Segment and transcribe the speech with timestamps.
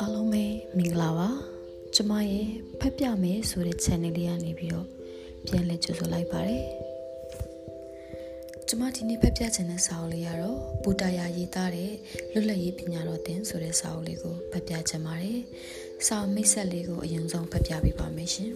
[0.00, 0.44] အားလုံးပဲ
[0.76, 1.28] မင်္ဂလာပါ
[1.94, 2.48] ကျမရဲ့
[2.80, 4.86] ဖက်ပြမယ်ဆိုတဲ့ channel လေးကနေပြီးတော့
[5.46, 6.64] ပြန်လည်ကြိုဆိုလိုက်ပါတယ်
[8.68, 11.92] ကျမဒီနေ့ဖက်ပြချင်တဲ့စာအုပ်လေးကတော့ဘူတာယာရေးသားတဲ့
[12.32, 15.40] လွတ်လပ်ရေးပညာတော်သင်ဆိုတဲ့စာအုပ်လေးကိုဖက်ပြချင်ပါတယ်
[16.06, 18.52] စာအုပ်မိတ်ဆက်လေးကိုအရင်ဆုံးဖက်ပြပေးပါမယ်ရှင်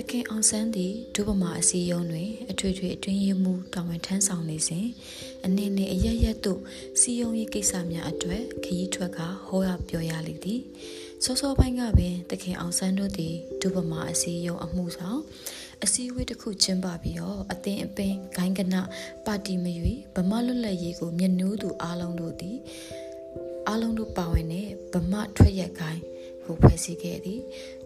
[0.00, 4.86] တခင်အောင်ဆန်းသည်ဒုဗမာအစည်းအရုံးတွင်အထွေထွေအတွင်းရေးမှူးတာဝန်ထမ်းဆောင်နေစဉ်
[5.44, 6.60] အနေနဲ့အရရက်သို့
[7.00, 10.60] စီယုံရေးကိစ္စများအတွက်ခရီးထွက်ကဟောရပြောရလိမ့်သည်
[11.24, 15.20] စောစောပိုင်းကပင်တခင်အောင်ဆန်းတို့သည်ဒုဗမာအစည်းအရုံးအမှုဆောင်
[15.84, 18.74] အစည်းအဝေးတစ်ခုကျင်းပပြီးတော့အသင်အပင်ဂိုင်းကန
[19.26, 22.56] ပါတီမရွေဗမာလွတ်လပ်ရေးကိုမျက်နှိုးသူအားလုံးတို့သည်
[23.68, 26.02] အားလုံးတို့ပါဝင်တဲ့ဗမာထွက်ရက်ဂိုင်း
[26.44, 27.40] ကိုဖွဲ့စည်းခဲ့သည်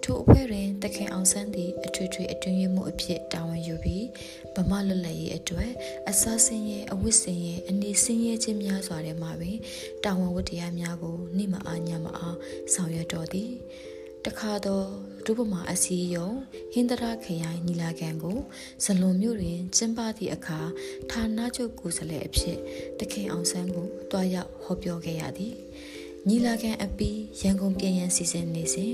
[0.05, 4.07] ထိုအဖွဲ့တွင်တခင်အောင်ဆန်းသည်အထွေထွေအတွင်းမှုအဖြစ်တာဝန်ယူပြီး
[4.55, 5.71] ဗမာလွတ်လပ်ရေးအတွက်
[6.11, 9.59] အစားစင်းရဲ့အဝတ်စင်ရဲ့အနေစင်းရဲ့ခြင်းများစွာထဲမှာပင်
[10.05, 12.37] တာဝန်ဝတ္တရားများကိုနှိမအားညမအား
[12.75, 13.51] ဆောင်ရွက်တော်သည်
[14.25, 14.87] တခါတော့
[15.27, 16.37] ဒုပမာအစည်းအရုံး
[16.73, 18.39] ဟင်္ဒရာခရိုင်ညီလာခံကို
[18.85, 20.61] ဇလွန်မြို့တွင်ကျင်းပသည့်အခါ
[21.11, 22.59] ဌာနချုပ်ကိုယ်စားလှယ်အဖြစ်
[22.99, 25.55] တခင်အောင်ဆန်းကိုတွားရောက်ဟောပြောခဲ့ရသည်
[26.29, 28.93] ညီလာခံအပီးရန်ကုန်ပြည်ရန်စီစဉ်နေစဉ်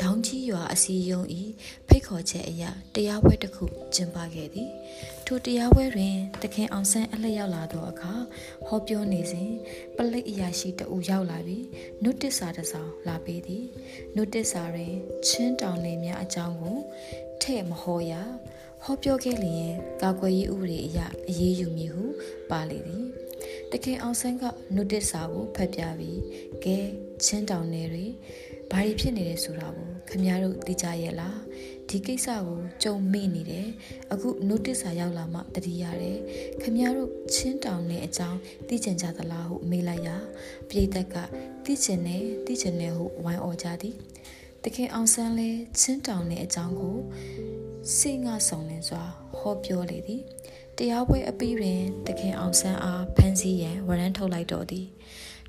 [0.00, 1.26] ဒေါင်းကြီးရွာအစည်းအရုံး၏
[1.88, 4.70] ဖိတ်ခေါ်ချက်အရတရားပွဲတစ်ခုကျင်းပခဲ့သည်
[5.26, 8.14] ထိုတရားပွဲတွင်တခင်အောင်ဆန်းအလှည့်ရောက်လာသောအခါ
[8.66, 9.50] ဟောပြောနေစဉ်
[9.96, 11.66] ပလိတ်အရာရှိတအူရောက်လာပြီး
[12.02, 13.64] နုတစ်စာတစ်စောင်လာပေးသည်
[14.16, 14.94] နုတစ်စာတွင်
[15.26, 16.78] ချင်းတောင်နေများအကြောင်းကို
[17.42, 18.12] ထဲ့မဟောရ
[18.84, 19.72] ဟောပြောခဲ့လျင်
[20.02, 22.04] ကာကွယ်ရေးဥပဒေအရအရေးယူမည်ဟု
[22.50, 23.21] ပါလေသည်
[23.72, 26.20] တခင်အောင်ဆန်းကနုတစ်စာကိုဖတ်ပြပြီး
[26.64, 26.78] ကဲ
[27.24, 28.06] ချင်းတောင်နယ်တွေ
[28.70, 31.38] ဘာတွေဖြစ်နေတယ်ဆိုတာကိုခင်ဗျားတို့သိကြရဲ့လား
[31.88, 33.68] ဒီကိစ္စကိုကြုံမိနေတယ်
[34.12, 36.18] အခု notice စာရောက်လာမှတတိရတယ်
[36.60, 40.16] ခင်ဗျားတို့ချင်းတောင်နယ်အကြောင်းသိကျင်ကြသလားဟုမေးလိုက်ရာ
[40.68, 41.16] ပြည်သက်က
[41.64, 43.94] သိကျင်နေသိကျင်နေဟုဝိုင်းអော်ကြသည်
[44.62, 45.48] တခင်အောင်ဆန်းလဲ
[45.80, 46.96] ချင်းတောင်နယ်အကြောင်းကို
[47.96, 49.02] စိတ်ငါဆောင်လင်းစွာ
[49.38, 50.22] ဟောပြောလေသည်
[50.82, 54.86] တရားပွဲအပြီးတွင်တခင်အောင်ဆန်းအားဖမ်းဆီးရန်ဝရမ်းထုတ်လိုက်တော်သည်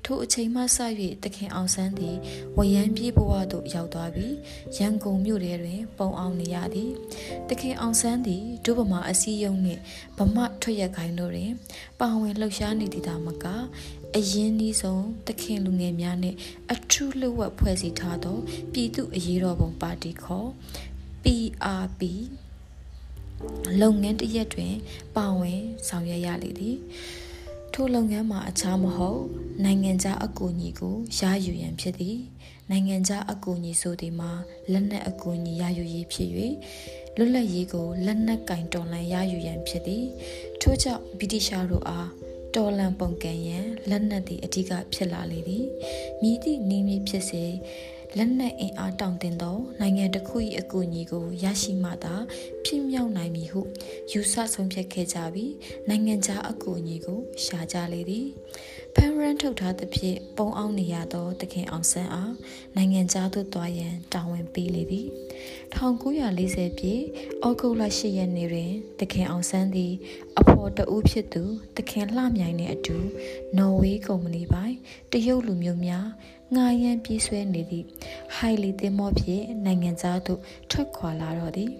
[0.04, 0.64] ထိုအချိန်မှစ၍
[1.24, 2.16] တခင်အောင်ဆန်းသည်
[2.56, 4.34] ဝရမ်းပြေးဘဝသို့ရောက်သွားပြီး
[4.76, 6.90] ရန်ကုန်မြို့ထဲတွင် ပုံအောင်နေရသည်
[7.48, 9.80] တခင်အောင်ဆန်းသည်ဒုဗမာအစည်းအရုံးနှင့်
[10.18, 11.52] ဗမာထွက်ရက်ခိုင်းတို့တွင်
[12.00, 13.44] ပါဝင်လှုပ်ရှားနေသည်သာမက
[14.16, 16.36] အရင်ဤဆုံးတခင်လူငယ်များနှင့်
[16.72, 18.38] အထူးလှုပ်ဝက်ဖွဲ့စည်းထားသော
[18.72, 20.48] ပြည်သူအရေးတော်ပုံပါတီခေါ်
[21.22, 22.00] PRP
[23.80, 24.74] လုပ်ငန်းတစ်ရက်တွင်
[25.16, 26.78] ပါဝင်ဆောင်ရွက်ရလေသည်
[27.72, 29.22] ထိုလုပ်ငန်းမှာအခြားမဟုတ်
[29.64, 32.18] နိုင်ငံခြားအကူအညီကိုရယူရန်ဖြစ်သည်
[32.70, 34.30] နိုင်ငံခြားအကူအညီဆိုသည်မှာ
[34.72, 36.28] လက်နက်အကူအညီရယူရေးဖြစ်၍
[37.16, 40.04] လွတ်လပ်ရေးကိုလက်နက်ကင်တော်လှန်ရယူရန်ဖြစ်သည်
[40.60, 42.08] ထို့ကြောင့်ဗြိတိရှားတို့အား
[42.54, 45.64] တော်လန်ပုံကန်ရန်လက်နက်သည့်အဓိကဖြစ်လာလေသည်
[46.22, 47.44] မြည်သည့်နေမည်ဖြစ်စေ
[48.18, 52.14] လက်နက်အင်အားတောင့်တင်သော နိုင်ငံတစ်ခု၏အကူအညီကိုရရှိမှသာ
[52.64, 53.60] ဖြစ်မြောက်နိုင်မည်ဟု
[54.12, 55.52] ယူဆဆုံးဖြတ်ခဲ့ကြပြီး
[55.88, 58.26] နိုင်ငံခြားအကူအညီကိုရှာကြလေသည်
[58.96, 62.34] ဖန်ရန်ထုတ်ထားသဖြင့်ပုံအောင်နေရသောတခင်အောင်ဆန်းအား
[62.76, 65.08] နိုင်ငံခြားသို့သွားရန်တာဝန်ပေးလေသည်
[65.76, 67.02] 1940ပြည့်
[67.46, 69.92] ဩဂုတ်လ10ရက်နေ့တွင်တခင်အောင်ဆန်းသည်
[70.38, 71.42] အဖော်တဦးဖြစ်သူ
[71.76, 72.96] တခင်လှမြိုင်နှင့်အတူ
[73.58, 74.74] နော်ဝေးကုမ္ပဏီပိုင်
[75.12, 76.06] တရုတ်လူမျိုးများ
[76.54, 77.86] ငာရန်ပြေးဆွဲနေသည့်
[78.36, 80.40] ဟိုင်လီတင်မော့ဖြင့်နိုင်ငံသားတို့
[80.70, 81.70] ထွက်ခွာလာတော့သည်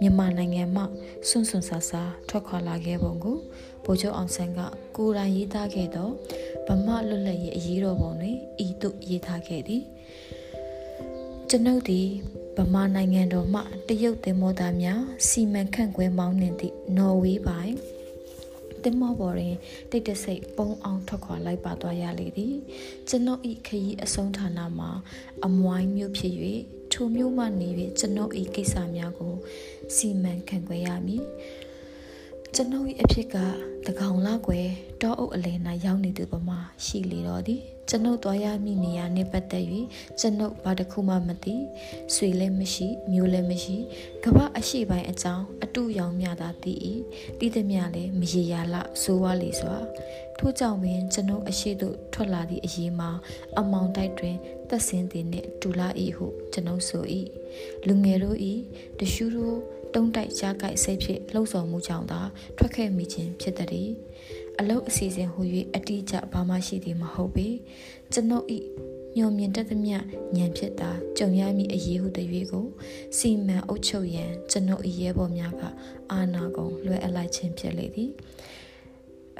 [0.00, 0.82] မြန်မာနိုင်ငံမှ
[1.28, 3.38] စွန့်စွန့်ဆာဆာထွက်ခွာလာခဲ့ပုံကို
[3.84, 4.60] ဗိုလ်ချုပ်အောင်ဆန်းက
[4.96, 6.08] ကိုယ်တိုင်ရေးသားခဲ့သော
[6.66, 9.82] ဗမာလွတ်လပ်ရေးအရေးတော်ပုံတွင်ဤသို့ရေးသားခဲ့သည်
[11.48, 12.06] ကျွန်ုပ်သည်
[12.56, 17.74] ဗမာနိုင်ငံတော်မှတရုတ်သင်္ဘောသားများစီမံခန့်ခွဲမောင်းနှင်သည့်နော်ဝေးပိုင်
[18.82, 19.54] တင်မောပေါ်တွင်
[19.90, 22.54] တိတ်တဆိတ်ပုံအောင်ထွက်ခွာလိုက်ပါသွားရလေသည်
[23.08, 24.90] ကျွန်ုပ်ဤခရီးအဆုံးဌာနမှာ
[25.44, 26.34] အမွိုင်းမျိုးဖြစ်၍
[27.00, 29.34] ထိုမျိုးမှနေ၍ကျွန်ုပ်ဤကိစ္စများကို
[29.96, 31.24] စီမံခန့်ခွဲရမည်
[32.54, 33.36] ကျွန်ုပ်၏အဖြစ်က
[33.86, 34.68] တကောင်လောက်ွယ်
[35.02, 39.64] တောအုပ်အလယ်၌ရောက်နေသူပမာရှိလေတော့သည် ကျွန်ုပ်သွားရမည့်နေရာနှင့်ပတ်သက်၍
[40.20, 41.54] ကျွန်ုပ်ဘာတစ်ခုမှမသိ
[42.14, 43.76] ဆွေလည်းမရှိ မျိုးလည်းမရှိ
[44.24, 46.74] ကမ္ဘာအရှိပိုင်းအကြောင်းအတူရောင်မြတာသိ၏
[47.38, 49.76] တည်သည်မြလည်းမရေရာလဆိုးဝါးလေစွာ
[50.38, 53.10] ထို့ကြောင့်ပင်ကျွန်ုပ်အရှိတို့ထွက်လာသည့်အရေးမှာ
[53.58, 54.36] အမောင်တိုက်တွင်
[54.68, 57.04] သက်စင်သည်နှင့်တူလာ၏ဟုကျွန်ုပ်ဆို၏
[57.86, 58.38] လူငယ်တို့၏
[58.98, 59.58] တရှူတို့
[59.94, 62.20] တုံးတိုက်ကြားကိုက်စိတ်ဖြင့်လှုပ်ဆော်မှုကြောင့်သာ
[62.56, 63.90] ထွက်ခဲ့မိခြင်းဖြစ်သည်
[64.60, 65.40] အလုတ်အစီအစဉ်ဟူ၍
[65.76, 67.46] အတိအကျဘာမှရှိသည်မဟုတ်ပေ
[68.12, 68.46] ကျွန်ုပ်၏
[69.16, 69.98] ညုံမြင့်တသမျှ
[70.36, 72.18] ညံဖြစ်တာကြုံရမည့်အရေးဟုတ၍
[72.52, 72.66] ကို
[73.18, 75.62] စီမံအုပ်ချုပ်ရန်ကျွန်ုပ်၏ရဲဘော်များက
[76.12, 78.10] အာနာကုန်လွှဲအပ်လိုက်ခြင်းဖြစ်လေသည်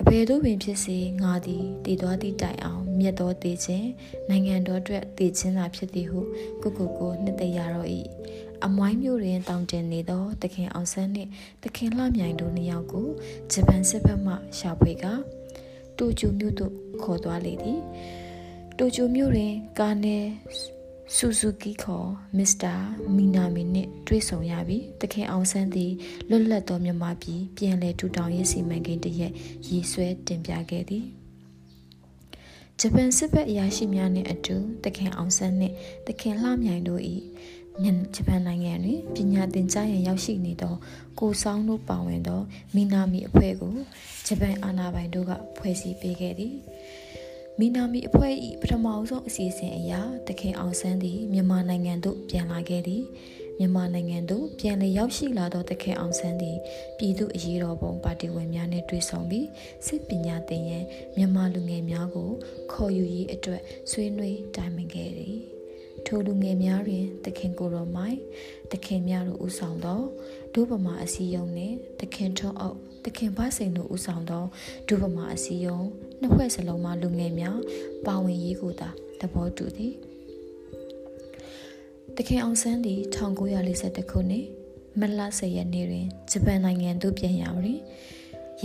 [0.01, 3.89] အဘယ်သို့ပင်ဖြစ်စေငါသည်တည်သွားသည့်တိုင်အောင်မြတ်တော်တည်ခြင်း
[4.29, 6.21] နိုင်ငံတော်အတွက်တည်ခြင်းသာဖြစ်သည်ဟု
[6.63, 7.89] ကိုကိုကိုနှစ်သိရတော့၏
[8.67, 11.31] အမွိုင်းမျိုးတွင်တောင်တင်နေသောတခင်အောင်ဆန်းနှင့်
[11.65, 13.09] တခင်လှမြိုင်တို့နှစ်ယောက်ကို
[13.53, 15.05] ဂျပန်စစ်ဘက်မှရှာဖွေက
[15.99, 16.73] တိုကျိုမြို့သို့
[17.03, 17.81] ခေါ်သွားလေသည်
[18.79, 20.27] တိုကျိုမြို့တွင်ကာနယ်
[21.17, 22.75] ဆူဇူကီခေါ်မစ္စတာ
[23.17, 25.93] မီနာမီနှင့်တွေ့ဆုံရပြီးတခင်အောင်ဆန်းသည်
[26.29, 29.33] လွတ်လပ်သောမြန်မာပြည်ပြန်လည်ထူထောင်ရေးစီမံကိန်းတရက်
[29.69, 31.07] ရည်ဆွဲတင်ပြခဲ့သည်
[32.81, 35.75] ဂျပန်စစ်ဘက်အရာရှိများနှင့်အတူတခင်အောင်ဆန်းနှင့်
[36.07, 37.03] တခင်လှမြိုင်တို့၏
[38.15, 40.75] ဂျပန်နိုင်ငံတွင်ပညာသင်ကြားရန်ရောက်ရှိနေသော
[41.21, 42.41] ကိုဆောင်တို့ပါဝင်သော
[42.75, 43.75] မီနာမီအဖွဲ့ကို
[44.27, 46.55] ဂျပန်အာဏာပိုင်တို့ကဖွဲ့စည်းပေးခဲ့သည်
[47.59, 49.93] မီနာမီအဖွဲ့၏ပထမအဆုံးအစီအစဉ်အရ
[50.29, 53.03] တခင်အောင်ဆန်းသည်မြန်မာနိုင်ငံသို့ပြန်လာခဲ့သည်
[53.59, 56.57] မြန်မာနိုင်ငံသို့ပြန်လည်ရောက်ရှိလာသောတခင်အောင်ဆန်းသည်
[56.99, 59.47] ပြည်သူအရေးတော်ပုံပါတီဝင်များနှင့်တွေ့ဆုံပြီး
[59.87, 60.85] စစ်ပညာသင်ရန်
[61.17, 62.31] မြန်မာလူငယ်များကို
[62.73, 65.58] ခေါ်ယူရေးအတွက်ဆွေးနွေးတိုင်ပင်ခဲ့သည်
[66.07, 68.19] ထိုလူငယ်များတွင်တခင်ကိုရောမိုင်
[68.73, 70.01] တခင်များတို့ဦးဆောင်သော
[70.55, 74.45] ဒုဗမာအစည်းအရုံးနှင့်တခင်ထွန်းအုပ်တခင်ဘစိန်တို့ဦးဆောင်သော
[74.89, 75.87] ဒုဗမာအစည်းအရုံး
[76.21, 77.59] နှစ်ဖွဲ့စလုံးမှလူငယ်များ
[78.07, 78.89] ပါဝင်ရေးကိုသာ
[79.21, 79.95] သဘောတူသည်
[82.17, 83.01] တခင်အောင်ဆန်းသည်
[83.55, 84.47] 1942ခုနှစ်
[85.01, 87.81] မလ10ရက်နေ့တွင်ဂျပန်နိုင်ငံသို့ပြန်ရောက်ပြီး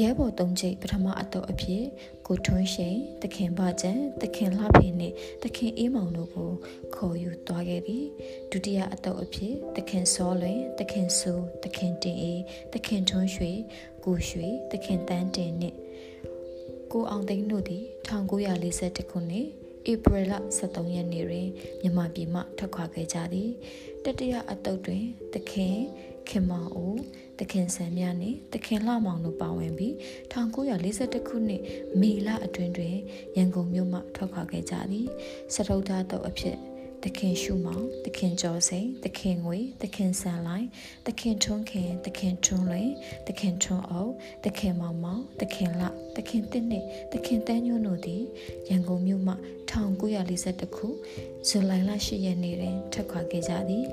[0.02, 1.84] ရဲဘော်သုံးချိတ်ပထမအတော့အဖြစ်
[2.28, 6.52] ကိုထွန်းရှိန်တခင်ဘကျန်တခင်လှဖေနှင့်တခင်အေးမောင်တို့ကို
[6.96, 8.06] ခေါ်ယူသွားခဲ့သည်
[8.52, 12.42] ဒုတိယအတော့အဖြစ်တခင်စောလွင်တခင်ဆူတခင်တင်အေး
[12.74, 13.52] တခင်ထွန်းရွှေ
[14.04, 15.78] ကိုရွှေတခင်တန်းတင်နှင့်
[16.92, 17.84] ကိုအောင်သိန်းတို့သည်
[18.44, 19.48] 1941ခုနှစ်
[19.92, 21.48] ဧပြီလ23ရက်နေ့တွင်
[21.82, 23.50] မြန်မာပြည်မှထွက်ခွာခဲ့ကြသည်
[24.04, 25.04] တတိယအတုပ်တွင်
[25.34, 25.78] တခင်
[26.30, 27.02] ခင်မောင်ဦး
[27.40, 29.94] တခင်ဆန်မြနှင့်တခင်လှမောင်တို့ပါဝင်ပြီး
[30.32, 31.62] 1941ခုနှစ်
[32.02, 32.96] မေလအတွင်းတွင်
[33.38, 35.08] ရန်ကုန်မြို့မှထွက်ခွာခဲ့ကြသည်
[35.54, 36.58] စတုဒ္ဓတုပ်အဖြစ်
[37.04, 40.68] တခင်ရှုမောင်တခင်ကျော်စိန်တခင်ငွေတခင်ဆန်လိုင်း
[41.08, 42.90] တခင်ထွန်းခင်တခင်ထွန်းလွင်
[43.28, 44.12] တခင်ထွန်းအောင်
[44.46, 45.82] တခင်မောင်မောင်တခင်လ
[46.16, 48.24] တခင်တစ်နှစ်တခင်တန်းညွန့်တို့သည်
[48.70, 49.34] ရန်ကုန်မြို့မှ
[49.70, 50.88] 1942ခု
[51.48, 53.86] ဇူလိုင်လ10ရက်နေ့တွင်ထွက်ခွာခဲ့ကြသည်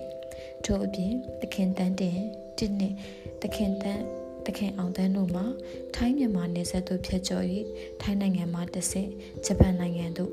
[0.65, 2.19] ထို့အပြင်တခင်တန်းတင်
[2.59, 2.95] တစ်နှစ်
[3.43, 4.05] တခင်တန်း
[4.47, 5.45] တခင်အောင်တန်းတို့မှာ
[5.95, 7.45] ထိုင်းမြန်မာနယ်စပ်သို့ဖြတ်ကျော်၍
[8.01, 9.11] ထိုင်းနိုင်ငံမှတဆင့်
[9.45, 10.33] ဂျပန်နိုင်ငံသို့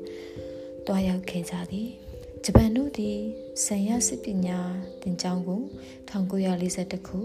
[0.86, 1.88] တွားရောက်ခဲ့ကြသည်
[2.44, 3.16] ဂျပန်တို့သည်
[3.64, 4.58] ဆန်ရစစ်ပညာ
[5.02, 5.60] သင်ကျောင်းကို
[6.10, 7.20] 1942ခု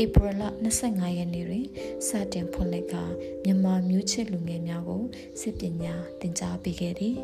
[0.00, 0.42] ဧပြီလ
[0.80, 1.66] 25ရက်နေ့တွင်
[2.06, 2.94] စတင်ဖွင့်လှစ်က
[3.44, 5.02] မြန်မာမျိုးချစ်လူငယ်များကို
[5.40, 7.16] စစ်ပညာသင်ကြားပေးခဲ့သည်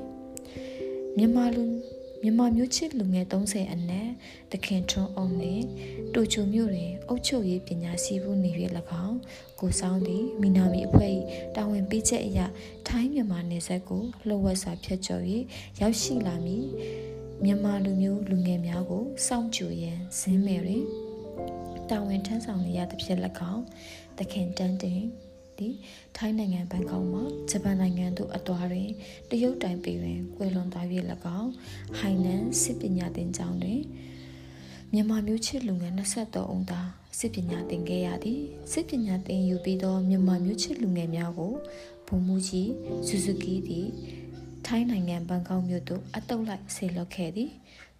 [1.16, 1.64] မြန်မာလူ
[2.26, 4.10] မြန်မာမျိုးချစ်လူငယ်30အနက်
[4.52, 5.64] တခင်ထွန်းအောင်နှင့်
[6.14, 8.50] တိုချိုမြို့တွင်အုပ်ချုပ်ရေးပညာရှိမှုနေ၍၎
[9.04, 9.18] င်း
[9.60, 11.12] ကိုဆောင်သည့်မိနာမီအဖွဲ့၏
[11.56, 12.40] တာဝန်ပေးချက်အရ
[12.88, 15.22] ထိုင်းမြန်မာနယ်စပ်ကိုလှုပ်ဝက်စွာဖျက်ချော်၍
[15.80, 16.66] ရောက်ရှိလာမည်
[17.44, 20.84] မြန်မာလူမျိုးလူငယ်များကိုစောင့်ကြိုရန်ဇင်းမယ်တွင်
[21.90, 23.18] တာဝန်ထမ်းဆောင်နေရသဖြင့်၎
[23.52, 23.64] င်း
[24.18, 25.00] တခင်တန်းတင်
[25.58, 25.74] သည်
[26.16, 27.20] ထိုင်းနိုင်ငံဘန်ကောက်မှ
[27.50, 28.88] ဂျပန်နိုင်ငံသို့အသွားတွင်
[29.30, 30.86] တရုတ်တိုင်ပေတွင်ကွယ်လွန်သွား၍၎
[31.38, 31.50] င်း
[31.98, 33.80] ဟိုင်နန်စစ်ပညာသင်ကျောင်းတွင်
[34.92, 36.80] မြန်မာမျိုးချစ်လူငယ်23ဦးသာ
[37.18, 38.40] စစ်ပညာသင်ခဲ့ရသည်
[38.72, 41.54] စစ်ပညာသင်ယူပြီးသောမြန်မာမျိုးချစ်လူငယ်များကို
[42.06, 42.70] ဘုံမူကြီး
[43.06, 43.88] ဆူဇူကီသည်
[44.66, 47.50] ထိုင်းနိုင်ငံဘန်ကောက်မြို့သို့အတုပ်လိုက်ဆေလွတ်ခဲ့သည်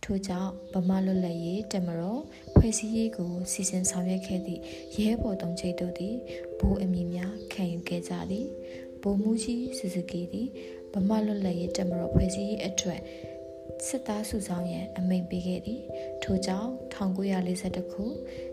[0.04, 2.22] ထို့ကြောင့်ဗမာလွတ်လပ်ရေးတမတော်
[2.54, 4.60] ဖွဲ့စည်းရေးကိုစီစဉ်ဆောင်ရွက်ခဲ့သည့်
[4.98, 6.14] ရဲဘော်တုံးချိတ်တို့သည်
[6.58, 8.46] ဘိုးအမည်များခံယူခဲ့ကြသည်
[9.02, 10.48] ဘိုးမူကြီးစုစုကီသည်
[10.92, 13.00] ဗမာလွတ်လပ်ရေးတမတော်ဖွဲ့စည်းရေးအတွက်
[13.86, 15.80] စစ်သားစုဆောင်ရန်အမိန့်ပေးခဲ့သည်
[16.22, 18.04] ထို့ကြောင့်1942ခု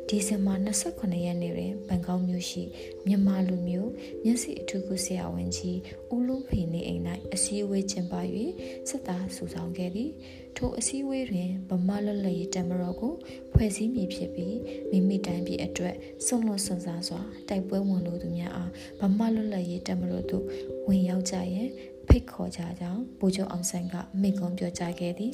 [0.08, 2.64] ဒီဇင်ဘာ29ရက်နေ့တွင်ဘန်ကောက်မြို့ရှိ
[3.06, 3.92] မြန်မာလူမျိုး
[4.24, 5.78] မျက်စိအထူးကုဆရာဝန်ကြီး
[6.14, 7.04] ဦးလုံးဖေနေအိမ်၌
[7.34, 8.14] အစည်းအဝေးကျင်းပ၍
[8.90, 10.12] စစ်သားစုဆောင်ခဲ့သည်
[10.58, 13.14] ထိုအစည်းအဝေးတွင်ဗမာလွတ်လပ်ရေးတမတော်ကို
[13.54, 14.58] ဖွဲ့စည်းမည်ဖြစ်ပြီး
[14.92, 20.46] မိမိတိုင်းပြည်အတွက်စွန့်လွတ်စွန့်စားစွာတိုက်ပွဲဝင်လိုသူများအားဗမာလွတ်လပ်ရေးတမတော်သို့
[20.88, 21.70] ဝင်ရောက်ကြရန်
[22.12, 25.34] ဖိတ်ခေါ်ကြကြောင်းဗိုလ်ချုပ်အောင်ဆန်းကမိန့်ခွန်းပြောကြားခဲ့သည်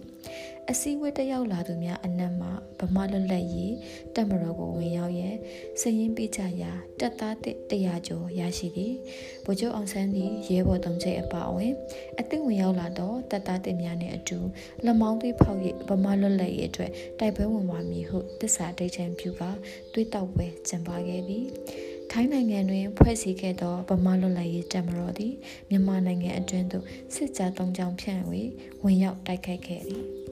[0.70, 2.48] အစည်းအဝေးတက်ရောက်လာသူများအနက်မှ
[2.80, 3.74] ဗမာလွတ်လပ်ရေး
[4.16, 5.36] တပ်မတော်ကိုဝင်ရောက်ရန်
[5.80, 7.36] စည်ရင်ပေးကြရာတပ်သား
[7.72, 8.94] တရာကျော်ရရှိသည်
[9.46, 11.74] ဗိုလ်ချုပ်အောင်ဆန်းသည်ရဲဘော်တုံးချိတ်အပါအဝင်
[12.20, 14.40] အသစ်ဝင်ရောက်လာသောတပ်သားတင်များနှင့်အတူ
[14.86, 19.42] လက်မောင်းသွေးဖောက်၍ဗမာလွတ်လပ်ရေးအတွက်တိုက်ပွဲဝင်ပါမည်ဟုတစ္ဆာဒိတ်ချံပြုက
[19.94, 21.46] သွေးတောက်ပွဲကျင်းပခဲ့သည်
[22.12, 25.34] ထိုင်းနိုင်ငံတွင်ဖွဲ့စည်းခဲ့သောဗမာလွတ်လပ်ရေးတပ်မတော်သည်
[25.70, 28.22] မြန်မာနိုင်ငံအတွင်းသို့စစ်ကြောသုံးကြောင်ဖြန့်၍
[28.84, 30.27] ဝင်ရောက်တိုက်ခိုက်ခဲ့သည်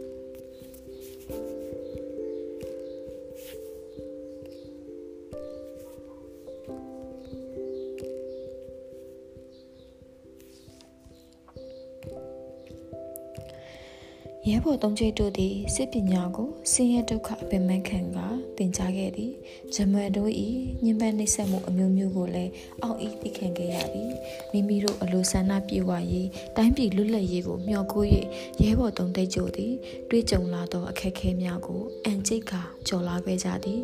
[14.65, 18.17] ရဲဘော်သုံးချိတ်တို့သည်စစ်ပညာကိုဆင်းရဲဒုက္ခအပင်မခံက
[18.57, 19.31] သင်ကြားခဲ့သည်
[19.75, 20.31] ဂျမန်တို့၏
[20.83, 22.51] ညှဉ်းပန်းနှိပ်စက်မှုအမျိုးမျိုးကိုလည်း
[22.83, 24.11] အောက်ဤသိခံခဲ့ရသည်
[24.51, 28.03] မိမိတို့အလိုဆန္ဒပြေဝရေးတိုင်းပြည်လွတ်လပ်ရေးကိုမျှော်ကို၍
[28.61, 29.73] ရဲဘော်သုံးသိတ်တို့သည်
[30.09, 32.53] တွေးကြုံလာသောအခက်အခဲများကိုအန်ကျိတ်က
[32.87, 33.81] ကြော်လာခဲ့ကြသည်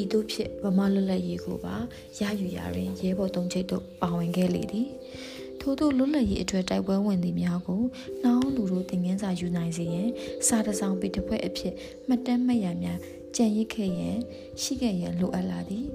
[0.00, 1.76] ဤသို့ဖြစ်ဗမာလွတ်လပ်ရေးကိုပါ
[2.18, 4.88] ရယူရာတွင်ရဲဘော်သုံးချိတ်တို့ပါဝင်ခဲ့လေသည်
[5.62, 7.82] ထို့သောလွတ်လပ်ရေးအတွက်တိုက်ပွဲဝင်သူများကို
[8.22, 10.08] နှောင်းလူတို့သင်ခန်းစာယူနိုင်စေရန်
[10.46, 11.74] စာတစောင်ပေတစ်ဖွဲ့အဖြစ်
[12.08, 12.98] မှတ်တမ်းမှတ်ရများ
[13.36, 14.18] ကြံရစ်ခဲ့ရန်
[14.62, 15.86] ရှိခဲ့ရန်လိုအပ်လာသည်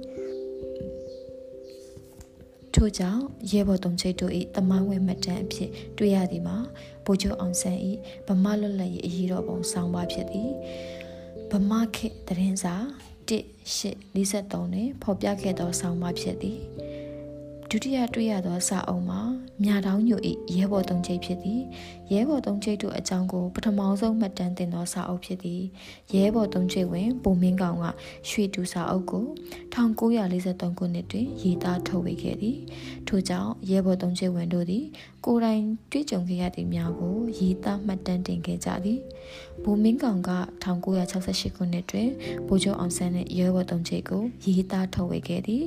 [2.74, 6.58] ထို့ကြောင့်ရဲဘော်တုံချိတ်တို့၏တမိုင်းဝင်မှတ်တမ်းအဖြစ်တွေ့ရသည်မှာ
[7.06, 7.80] ဗိုလ်ချုပ်အောင်ဆန်း၏
[8.28, 10.50] ဗမာလွတ်လပ်ရေးအရေးတော်ပုံဆောင်းပါဖြစ်သည်
[11.52, 12.76] ဗမာခေတ်တရင်စာ
[13.28, 13.32] 1
[13.78, 16.60] 8 43တွင်ဖော်ပြခဲ့သောဆောင်းပါဖြစ်သည်
[17.72, 19.22] ဒုတိယတွေ့ရသောစာအုပ်မှာ
[19.64, 20.20] မြတောင်းညို၏
[20.56, 21.62] ရဲဘော်သုံးချိတ်ဖြစ်သည်
[22.12, 25.62] ရဲဘော်သုံးချိတ်တို့အကြောင်းကိုပထမဆုံးမှတ်တမ်းတင်သောစာအုပ်ဖြစ်သည်
[26.14, 27.86] ရဲဘော်သုံးချိတ်ဝင်ပုံမင်းကောင်က
[28.30, 29.26] ရွှေတူစာအုပ်ကို
[29.74, 32.58] 1943ခုနှစ်တွင်ရေးသားထုတ်ဝေခဲ့သည်
[33.08, 34.86] ထို့ကြောင့်ရဲဘော်သုံးချိတ်ဝင်တို့သည်
[35.26, 39.00] ကိုယ်တိုင်တွေ့ကြုံခဲ့ရသည့်များကိုရေးသားမှတ်တမ်းတင်ခဲ့ကြသည်
[39.64, 40.32] ဘူမင်းကောင်က
[40.90, 42.10] 1968ခုနှစ်တွင်
[42.48, 45.64] ဗိုလ်ချုပ်အောင်ဆန်းနှင့်ရဲဘော်သုံးချိတ်ကိုရေးသားထုတ်ဝေခဲ့သည်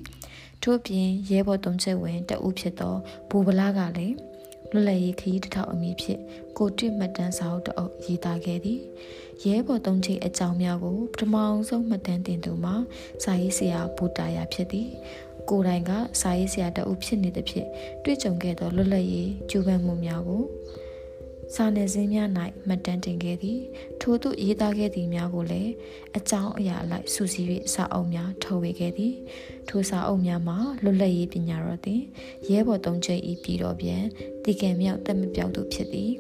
[0.63, 2.95] ထို့ပြင်ရဲဘော်သုံးချက်ဝင်တအုပ်ဖြစ်သော
[3.31, 4.17] ဘူဗလာကလည်း
[4.73, 6.21] လွတ်လပ်ရေးခရီးတစ်ထောက်အမည်ဖြင့်
[6.57, 8.81] ကိုတွေ့မှတ်တမ်းစာအုပ်တအုပ်ရေးသားခဲ့သည်
[9.45, 12.75] ရဲဘော်သုံးချိတ်အကြောင်းများကိုပထမအောင်ဆုံးမှတ်တမ်းတင်သူမှာ
[13.25, 14.89] စာရေးဆရာဘူတာယာဖြစ်သည်
[15.49, 17.69] ကိုယ်တိုင်ကစာရေးဆရာတအုပ်ဖြစ်နေသဖြင့်
[18.05, 20.43] တွေ့ကြုံခဲ့သောလွတ်လပ်ရေးကြိုးပမ်းမှုများကို
[21.55, 22.29] စာနယ်ဇင်းများ၌
[22.67, 23.61] မှတ်တမ်းတင်ခဲ့သည်
[24.01, 25.73] ထို့သို့ရေးသားခဲ့သည်များကိုလည်း
[26.17, 29.15] အကြောင်းအရာလိုက်စူးစီး၍စာအုပ်များထုတ်ဝေခဲ့သည်
[29.69, 32.01] ထိုစာအုပ်များမှာလွတ်လပ်ရေးပညာတော်သည်
[32.51, 34.03] ရဲဘော်သုံးချက်ဤပြည်တော်ပြန်
[34.45, 36.13] တည်ကံမြောက်တက်မပြောက်သူဖြစ်သည်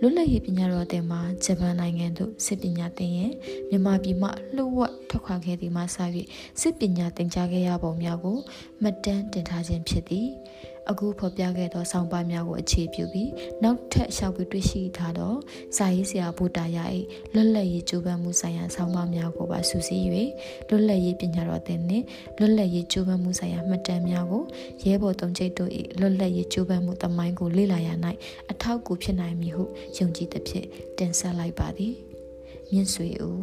[0.00, 3.32] လွတ်လပ်ရေးပညာတော်တင်မှာဂျပန်နိုင်ငံသို့စစ်ပညာသင်ရင်
[3.68, 5.84] မြန်မာပြည်မှလှုပ်ဝက်ထွက်ခွာခဲ့သည်မှစ၍
[6.60, 8.38] စစ်ပညာသင်ကြားခဲ့ရပုံများကို
[8.82, 10.28] မှတ်တမ်းတင်ထားခြင်းဖြစ်သည်
[10.90, 13.30] အခုဖော်ပြခဲ့သောဆောင်းပါးများကိုအခြေပြုပြီး
[13.62, 15.34] နောက်ထပ်ရှောက်ပြီးတွေ့ရှိထားသော
[15.76, 16.78] စာရေးဆရာဘူတာရ၏
[17.34, 20.04] လွတ်လပ်ရေးကြိုးပမ်းမှုဆိုင်ရာဆောင်းပါးများကိုပါစုစည်း၍
[20.68, 22.04] လွတ်လပ်ရေးပညာတော်သင်နှင့်
[22.38, 24.44] လွတ်လပ်ရေးကြိုးပမ်းမှုဆိုင်ရာမှတ်တမ်းများကို
[24.84, 25.70] ရဲဘော်တုံးချိတ်တို့၏
[26.00, 27.88] လွတ်လပ်ရေးကြိုးပမ်းမှုတမိုင်းကိုလေ့လာရ၌
[28.50, 29.64] အထောက်အကူဖြစ်နိုင်မည်ဟု
[29.98, 30.66] ယုံကြည်သဖြင့်
[30.98, 31.94] တင်ဆက်လိုက်ပါသည်
[32.70, 33.40] မြင့်ဆွေဦး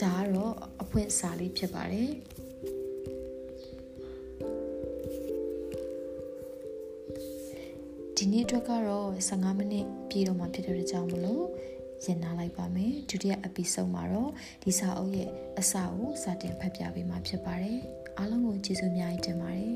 [0.00, 2.10] ဒါကတော့အဖွင့်စာလေးဖြစ်ပါတယ်
[8.24, 11.46] ဒီနေ့အတွက်ကတော့15မိနစ်ပြည့်တော့မှဖြစ်တဲ့ကြောင့်မလို့
[12.04, 14.30] ရင်နာလိုက်ပါမယ်ဒုတိယ episode မှာတော့
[14.62, 17.80] ဒီစာအုပ်ရဲ့အစကိုစတင်ဖတ်ပြပေးမှာဖြစ်ပါတယ်
[18.18, 19.74] အားလုံးကိုကျေးဇူးအများကြီးတင်ပါတယ်